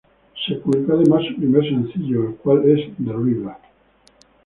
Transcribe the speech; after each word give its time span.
Se 0.47 0.55
publicó 0.55 0.93
además 0.93 1.21
su 1.29 1.35
primer 1.37 1.63
sencillo, 1.63 2.29
el 2.29 2.35
cual 2.37 2.67
es 2.67 2.87
"The 2.97 3.13
River". 3.13 3.55